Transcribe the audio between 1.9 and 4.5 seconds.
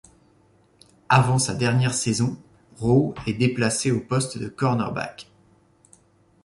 saison, Rowe est déplacé au poste de